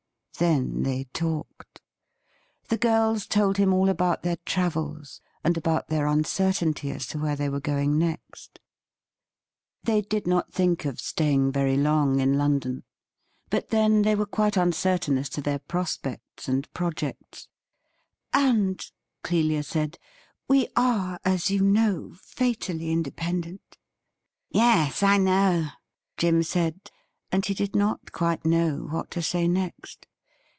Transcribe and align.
Then 0.39 0.81
they 0.81 1.03
talked. 1.13 1.81
The 2.69 2.77
girls 2.77 3.27
told 3.27 3.57
him 3.57 3.71
all 3.71 3.89
about 3.89 4.23
their 4.23 4.37
travels 4.37 5.21
and 5.43 5.55
about 5.55 5.89
their 5.89 6.07
uncertainty 6.07 6.89
as 6.89 7.05
to 7.07 7.19
where 7.19 7.35
they 7.35 7.47
were 7.47 7.59
going 7.59 7.99
next. 7.99 8.59
They 9.83 10.01
did 10.01 10.25
not 10.25 10.51
think 10.51 10.83
of 10.85 10.99
staying 10.99 11.51
very 11.51 11.77
long 11.77 12.19
in 12.19 12.39
London; 12.39 12.85
but, 13.51 13.69
then, 13.69 14.01
they 14.01 14.15
were 14.15 14.25
quite 14.25 14.57
uncertain 14.57 15.19
as 15.19 15.29
to 15.29 15.41
their 15.41 15.59
prospects 15.59 16.47
and 16.47 16.71
projects,' 16.73 17.47
and,' 18.33 18.89
Clelia 19.23 19.61
said,' 19.61 19.99
we 20.49 20.69
are, 20.75 21.19
as 21.23 21.51
you 21.51 21.61
know, 21.61 22.13
fatally 22.19 22.91
independent.' 22.91 23.77
'Yes, 24.49 25.03
I 25.03 25.19
know,' 25.19 25.67
Jim 26.17 26.41
said, 26.41 26.89
and 27.31 27.45
he 27.45 27.53
did 27.53 27.75
not 27.75 28.11
quite 28.11 28.43
know 28.43 28.87
what 28.89 29.11
to 29.11 29.21
say 29.21 29.47
next. 29.47 30.07